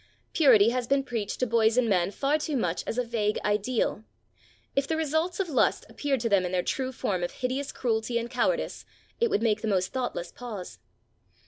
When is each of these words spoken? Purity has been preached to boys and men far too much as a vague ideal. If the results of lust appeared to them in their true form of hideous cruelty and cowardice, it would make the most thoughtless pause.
Purity 0.33 0.69
has 0.69 0.87
been 0.87 1.03
preached 1.03 1.39
to 1.41 1.45
boys 1.45 1.77
and 1.77 1.87
men 1.87 2.09
far 2.09 2.39
too 2.39 2.57
much 2.57 2.83
as 2.87 2.97
a 2.97 3.03
vague 3.03 3.37
ideal. 3.45 4.03
If 4.75 4.87
the 4.87 4.97
results 4.97 5.39
of 5.39 5.47
lust 5.47 5.85
appeared 5.89 6.21
to 6.21 6.27
them 6.29 6.43
in 6.43 6.51
their 6.51 6.63
true 6.63 6.91
form 6.91 7.21
of 7.23 7.29
hideous 7.33 7.71
cruelty 7.71 8.17
and 8.17 8.27
cowardice, 8.27 8.83
it 9.19 9.29
would 9.29 9.43
make 9.43 9.61
the 9.61 9.67
most 9.67 9.93
thoughtless 9.93 10.31
pause. 10.31 10.79